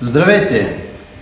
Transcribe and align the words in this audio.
Здравейте! 0.00 0.76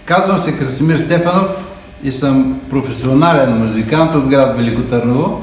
Казвам 0.04 0.38
се 0.38 0.58
Красимир 0.58 0.96
Стефанов 0.96 1.68
и 2.02 2.12
съм 2.12 2.60
професионален 2.70 3.58
музикант 3.58 4.14
от 4.14 4.28
град 4.28 4.56
Велико 4.56 4.82
Търново. 4.82 5.42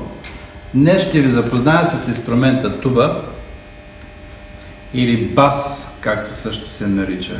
Днес 0.74 1.08
ще 1.08 1.22
ви 1.22 1.30
запозная 1.30 1.86
с 1.86 2.08
инструмента 2.08 2.80
туба 2.80 3.22
или 4.94 5.26
бас, 5.26 5.88
както 6.02 6.38
също 6.38 6.70
се 6.70 6.88
нарича. 6.88 7.40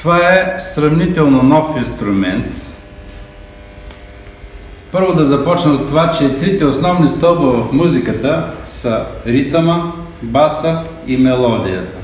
Това 0.00 0.18
е 0.18 0.58
сравнително 0.58 1.42
нов 1.42 1.76
инструмент. 1.76 2.46
Първо 4.92 5.12
да 5.12 5.26
започна 5.26 5.72
от 5.72 5.88
това, 5.88 6.10
че 6.10 6.38
трите 6.38 6.64
основни 6.64 7.08
стълба 7.08 7.62
в 7.62 7.72
музиката 7.72 8.52
са 8.64 9.06
ритъма, 9.26 9.92
баса 10.22 10.82
и 11.06 11.16
мелодията. 11.16 11.96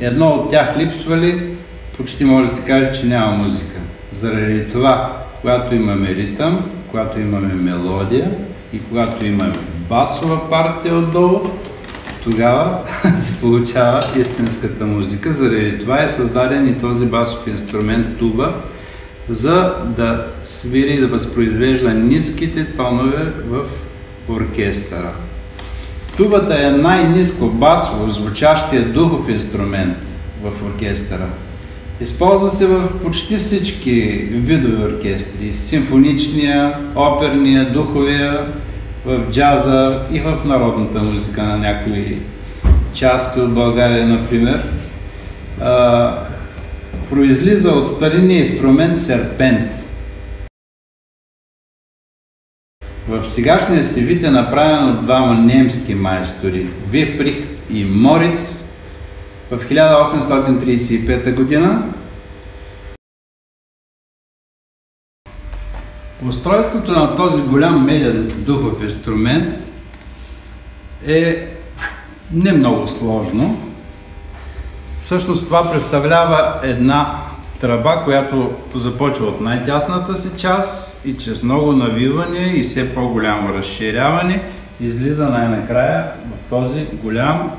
Едно 0.00 0.28
от 0.28 0.50
тях 0.50 0.76
липсва 0.78 1.16
ли, 1.16 1.56
почти 1.96 2.24
може 2.24 2.48
да 2.48 2.54
се 2.54 2.64
каже, 2.64 3.00
че 3.00 3.06
няма 3.06 3.36
музика. 3.36 3.78
Заради 4.12 4.70
това, 4.70 5.16
когато 5.40 5.74
имаме 5.74 6.08
ритъм, 6.08 6.70
когато 6.90 7.20
имаме 7.20 7.54
мелодия 7.54 8.30
и 8.72 8.80
когато 8.88 9.26
имаме 9.26 9.54
басова 9.88 10.50
партия 10.50 10.94
отдолу, 10.94 11.40
тогава 12.30 12.78
се 13.16 13.40
получава 13.40 14.00
истинската 14.20 14.86
музика. 14.86 15.32
Заради 15.32 15.78
това 15.78 16.02
е 16.02 16.08
създаден 16.08 16.68
и 16.68 16.80
този 16.80 17.06
басов 17.06 17.46
инструмент 17.46 18.18
туба, 18.18 18.54
за 19.28 19.74
да 19.96 20.26
свири 20.42 20.94
и 20.94 21.00
да 21.00 21.06
възпроизвежда 21.06 21.94
ниските 21.94 22.64
тонове 22.76 23.32
в 23.46 23.64
оркестъра. 24.28 25.12
Тубата 26.16 26.66
е 26.66 26.70
най-низко 26.70 27.46
басово 27.46 28.10
звучащия 28.10 28.84
духов 28.84 29.28
инструмент 29.28 29.96
в 30.42 30.66
оркестъра. 30.66 31.28
Използва 32.00 32.50
се 32.50 32.66
в 32.66 32.88
почти 33.02 33.36
всички 33.38 34.00
видове 34.32 34.84
оркестри. 34.84 35.54
Симфоничния, 35.54 36.78
оперния, 36.96 37.72
духовия, 37.72 38.46
в 39.04 39.30
джаза 39.30 40.02
и 40.10 40.20
в 40.20 40.38
народната 40.44 40.98
музика 40.98 41.42
на 41.42 41.58
някои 41.58 42.18
части 42.92 43.40
от 43.40 43.54
България, 43.54 44.08
например. 44.08 44.72
А, 45.60 46.14
произлиза 47.10 47.70
от 47.70 47.86
старинния 47.86 48.40
инструмент 48.40 48.96
серпент. 48.96 49.70
В 53.08 53.24
сегашния 53.24 53.84
си 53.84 54.00
вид 54.00 54.24
е 54.24 54.30
направен 54.30 54.88
от 54.88 55.02
двама 55.02 55.34
немски 55.34 55.94
майстори– 55.94 56.66
Виприхт 56.90 57.48
и 57.70 57.84
Мориц 57.84 58.68
в 59.50 59.68
1835 59.70 61.34
година. 61.34 61.82
Устройството 66.26 66.92
на 66.92 67.16
този 67.16 67.42
голям 67.42 67.84
меден 67.84 68.32
духов 68.36 68.82
инструмент 68.82 69.54
е 71.06 71.46
не 72.32 72.52
много 72.52 72.86
сложно. 72.86 73.60
Всъщност 75.00 75.44
това 75.44 75.72
представлява 75.72 76.60
една 76.62 77.18
тръба, 77.60 78.02
която 78.04 78.52
започва 78.74 79.26
от 79.26 79.40
най-тясната 79.40 80.16
си 80.16 80.28
част 80.36 81.06
и 81.06 81.16
чрез 81.16 81.42
много 81.42 81.72
навиване 81.72 82.52
и 82.56 82.62
все 82.62 82.94
по-голямо 82.94 83.54
разширяване 83.54 84.42
излиза 84.80 85.28
най-накрая 85.28 86.12
в 86.26 86.50
този 86.50 86.86
голям 86.92 87.50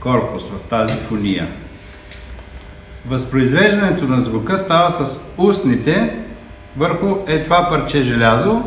корпус, 0.00 0.50
в 0.50 0.62
тази 0.62 0.94
фония. 0.94 1.48
Възпроизвеждането 3.08 4.04
на 4.04 4.20
звука 4.20 4.58
става 4.58 4.90
с 4.90 5.30
устните 5.38 6.18
върху 6.76 7.16
е 7.26 7.42
това 7.42 7.68
парче 7.68 8.02
желязо, 8.02 8.62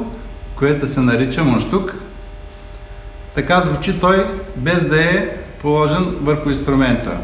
което 0.55 0.88
се 0.88 0.99
нарича 0.99 1.43
мунштук. 1.43 1.95
Така 3.35 3.61
звучи 3.61 3.99
той, 3.99 4.25
без 4.55 4.89
да 4.89 5.03
е 5.03 5.38
положен 5.61 6.15
върху 6.21 6.49
инструмента. 6.49 7.17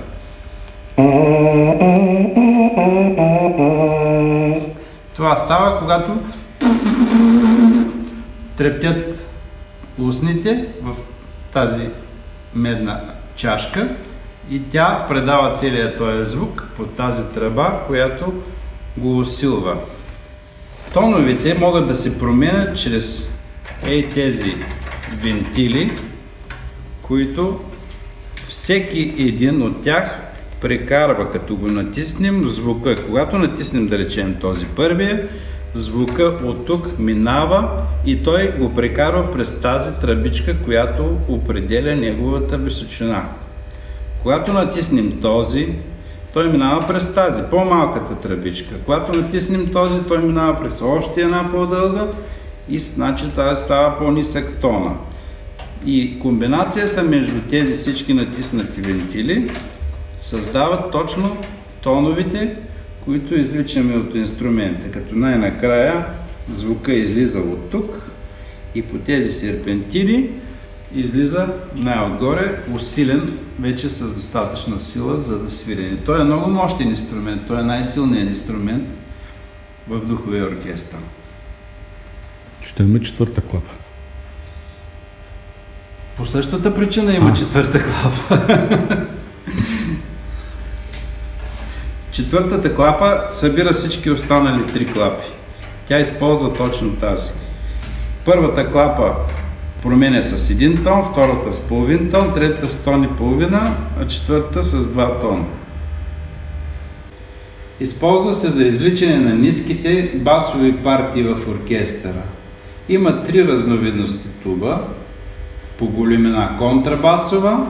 Това 5.16 5.36
става, 5.36 5.80
когато 5.80 6.18
трептят 8.58 9.30
устните 10.00 10.66
в 10.84 10.96
тази 11.54 11.90
медна 12.56 13.00
чашка 13.36 13.96
и 14.50 14.70
тя 14.70 15.06
предава 15.08 15.52
целият 15.52 15.98
този 15.98 16.32
звук 16.32 16.68
по 16.78 16.84
тази 16.84 17.24
тръба, 17.34 17.80
която 17.88 18.34
го 18.98 19.18
усилва. 19.18 19.78
Тоновете 20.94 21.54
могат 21.54 21.88
да 21.88 21.96
се 21.96 22.20
променят 22.20 22.78
чрез 22.78 23.34
ей 23.88 24.10
тези 24.10 24.56
вентили, 25.24 25.92
които 27.02 27.60
всеки 28.50 29.16
един 29.18 29.62
от 29.62 29.82
тях 29.82 30.22
прекарва, 30.62 31.32
като 31.32 31.56
го 31.56 31.68
натиснем, 31.68 32.46
звука. 32.46 32.96
Когато 33.06 33.38
натиснем, 33.38 33.88
да 33.88 33.98
речем, 33.98 34.38
този 34.42 34.66
първия, 34.66 35.28
звука 35.74 36.24
от 36.24 36.66
тук 36.66 37.00
минава 37.00 37.70
и 38.06 38.24
той 38.24 38.52
го 38.52 38.74
прекарва 38.74 39.32
през 39.32 39.62
тази 39.62 40.00
тръбичка, 40.02 40.64
която 40.64 41.18
определя 41.28 41.96
неговата 41.96 42.58
височина. 42.58 43.30
Когато 44.24 44.54
натиснем 44.54 45.20
този, 45.22 45.68
той 46.34 46.52
минава 46.52 46.88
през 46.88 47.14
тази, 47.14 47.42
по-малката 47.50 48.16
тръбичка. 48.16 48.76
Когато 48.86 49.22
натиснем 49.22 49.68
този, 49.74 50.04
той 50.08 50.18
минава 50.18 50.60
през 50.60 50.82
още 50.82 51.22
една 51.22 51.50
по-дълга 51.50 52.08
и 52.70 52.80
значи 52.80 53.32
тази 53.36 53.64
става 53.64 53.98
по-нисък 53.98 54.58
тона. 54.62 54.96
И 55.86 56.20
комбинацията 56.20 57.04
между 57.04 57.42
тези 57.50 57.74
всички 57.74 58.14
натиснати 58.14 58.82
вентили 58.82 59.52
създават 60.20 60.92
точно 60.92 61.38
тоновите, 61.82 62.56
които 63.06 63.36
изличаме 63.36 63.96
от 63.96 64.16
инструмента. 64.16 64.92
Като 64.92 65.16
най-накрая 65.16 66.06
звука 66.52 66.94
излиза 66.94 67.40
от 67.40 67.70
тук 67.70 68.12
и 68.76 68.82
по 68.82 68.98
тези 68.98 69.30
серпентили 69.30 70.30
излиза 70.94 71.48
най-отгоре, 71.76 72.62
усилен 72.74 73.40
вече 73.60 73.90
с 73.90 74.16
достатъчна 74.16 74.80
сила, 74.80 75.20
за 75.20 75.40
да 75.40 75.50
свирене. 75.50 75.98
Той 76.06 76.22
е 76.22 76.24
много 76.24 76.50
мощен 76.50 76.90
инструмент, 76.90 77.42
той 77.48 77.60
е 77.60 77.64
най-силният 77.64 78.30
инструмент 78.30 79.00
в 79.88 80.06
духовия 80.06 80.46
оркестър. 80.46 81.00
Има 82.80 83.00
четвърта 83.00 83.42
клапа. 83.42 83.72
По 86.18 86.26
същата 86.26 86.76
причина 86.76 87.14
има 87.14 87.30
а. 87.30 87.34
четвърта 87.34 87.84
клапа. 87.84 88.58
Четвъртата 92.12 92.76
клапа 92.76 93.28
събира 93.32 93.74
всички 93.74 94.12
останали 94.12 94.68
три 94.68 94.86
клапи. 94.86 95.28
Тя 95.88 96.00
използва 96.00 96.54
точно 96.54 96.96
тази. 96.96 97.32
Първата 98.26 98.72
клапа 98.72 99.16
променя 99.84 100.22
с 100.22 100.50
един 100.50 100.84
тон, 100.84 101.04
втората 101.12 101.52
с 101.52 101.68
половин 101.68 102.12
тон, 102.12 102.34
третата 102.34 102.70
с 102.70 102.84
тон 102.84 103.04
и 103.04 103.08
половина, 103.08 103.76
а 104.02 104.08
четвъртата 104.08 104.64
с 104.64 104.88
два 104.88 105.20
тона. 105.20 105.44
Използва 107.80 108.34
се 108.34 108.50
за 108.50 108.64
извличане 108.64 109.18
на 109.18 109.36
ниските 109.36 110.12
басови 110.16 110.78
партии 110.78 111.24
в 111.24 111.38
оркестъра. 111.50 112.22
Има 112.90 113.24
три 113.24 113.48
разновидности 113.48 114.28
туба. 114.44 114.82
По 115.78 115.86
големина 115.86 116.56
контрабасова, 116.58 117.68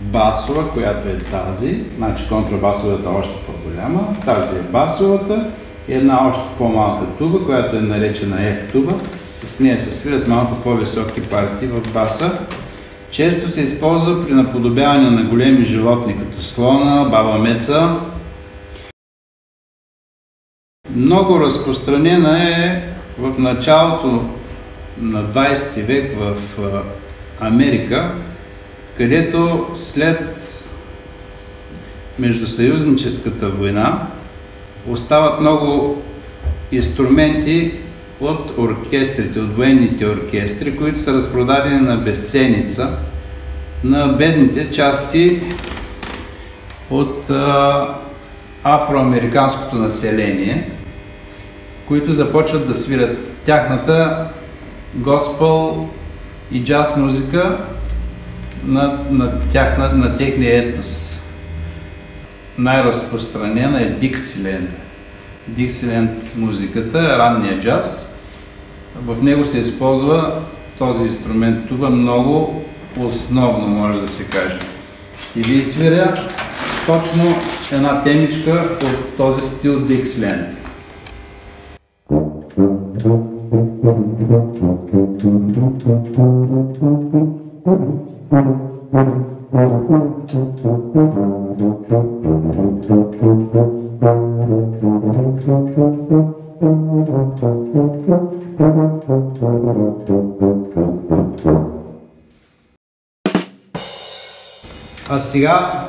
басова, 0.00 0.70
която 0.70 1.08
е 1.08 1.18
тази, 1.18 1.80
значи 1.98 2.24
контрабасовата 2.28 3.08
е 3.08 3.12
още 3.12 3.34
по-голяма, 3.46 4.16
тази 4.24 4.56
е 4.56 4.62
басовата 4.72 5.50
и 5.88 5.94
една 5.94 6.28
още 6.28 6.42
по-малка 6.58 7.06
туба, 7.18 7.44
която 7.44 7.76
е 7.76 7.80
наречена 7.80 8.36
F 8.36 8.72
туба. 8.72 8.92
С 9.42 9.60
нея 9.60 9.80
се 9.80 9.92
свирят 9.92 10.28
малко 10.28 10.62
по-високи 10.62 11.22
партии 11.22 11.68
в 11.68 11.92
баса. 11.92 12.38
Често 13.10 13.50
се 13.50 13.60
използва 13.60 14.26
при 14.26 14.34
наподобяване 14.34 15.10
на 15.10 15.22
големи 15.22 15.64
животни, 15.64 16.18
като 16.18 16.42
слона, 16.42 17.04
баба 17.04 17.38
меца. 17.38 17.96
Много 20.96 21.40
разпространена 21.40 22.48
е 22.48 22.82
в 23.18 23.38
началото 23.38 24.24
на 25.00 25.24
20 25.24 25.82
век 25.82 26.18
в 26.18 26.36
Америка, 27.40 28.14
където 28.96 29.66
след 29.74 30.38
Междусъюзническата 32.18 33.48
война 33.48 34.06
остават 34.88 35.40
много 35.40 36.02
инструменти 36.72 37.80
от 38.22 38.58
оркестрите, 38.58 39.40
от 39.40 39.56
военните 39.56 40.06
оркестри, 40.06 40.76
които 40.76 41.00
са 41.00 41.12
разпродадени 41.12 41.80
на 41.80 41.96
безценица 41.96 42.98
на 43.84 44.06
бедните 44.06 44.70
части 44.70 45.42
от 46.90 47.30
а, 47.30 47.88
афроамериканското 48.64 49.76
население, 49.76 50.70
които 51.88 52.12
започват 52.12 52.66
да 52.66 52.74
свирят 52.74 53.36
тяхната 53.44 54.28
госпел 54.94 55.88
и 56.52 56.64
джаз 56.64 56.96
музика 56.96 57.58
на, 58.64 59.04
на, 59.10 59.40
тяхна, 59.40 59.88
на 59.88 60.16
техния 60.16 60.58
етнос. 60.58 61.22
Най-разпространена 62.58 63.82
е 63.82 63.90
Диксиленд. 63.90 64.70
Диксиленд 65.48 66.36
музиката 66.36 67.18
ранния 67.18 67.60
джаз. 67.60 68.11
В 68.96 69.22
него 69.22 69.44
се 69.44 69.58
използва 69.58 70.42
този 70.78 71.04
инструмент 71.04 71.68
туба 71.68 71.90
много 71.90 72.62
основно, 73.00 73.66
може 73.66 74.00
да 74.00 74.08
се 74.08 74.24
каже. 74.24 74.58
И 75.36 75.42
ви 75.42 75.62
свиря 75.62 76.14
точно 76.86 77.24
една 77.72 78.02
темичка 78.02 78.78
от 78.82 79.16
този 79.16 79.40
стил 79.40 79.80
Диксиленд. 79.80 80.58
А 96.62 96.68
сега, 105.20 105.88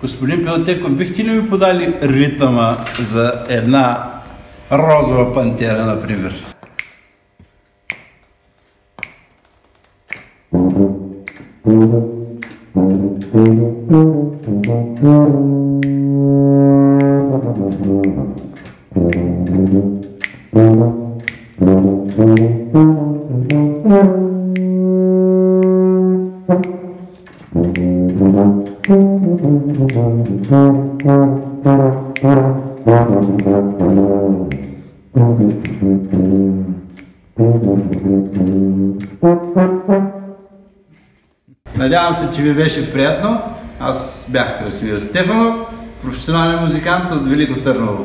господин 0.00 0.42
Пилотеков, 0.42 0.96
бихте 0.96 1.24
ли 1.24 1.30
ми 1.30 1.50
подали 1.50 1.94
ритъма 2.02 2.76
за 3.00 3.44
една 3.48 4.10
розова 4.72 5.32
пантера, 5.34 5.84
например? 5.84 6.54
Надявам 28.88 29.64
се, 42.14 42.36
че 42.36 42.42
ви 42.42 42.54
беше 42.54 42.92
приятно. 42.92 43.40
Аз 43.80 44.28
бях 44.32 44.58
Красимир 44.58 44.98
Стефанов, 44.98 45.56
професионален 46.02 46.60
музикант 46.60 47.10
от 47.10 47.28
Велико 47.28 47.60
Търново. 47.60 48.04